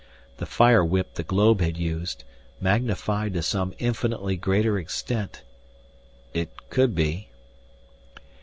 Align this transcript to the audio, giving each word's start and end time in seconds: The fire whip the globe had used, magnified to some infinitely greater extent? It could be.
The 0.37 0.47
fire 0.47 0.83
whip 0.83 1.13
the 1.13 1.21
globe 1.21 1.61
had 1.61 1.77
used, 1.77 2.23
magnified 2.59 3.35
to 3.35 3.43
some 3.43 3.75
infinitely 3.77 4.35
greater 4.35 4.79
extent? 4.79 5.43
It 6.33 6.49
could 6.71 6.95
be. 6.95 7.27